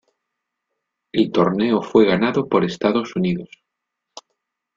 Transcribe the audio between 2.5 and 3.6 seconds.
Estados Unidos.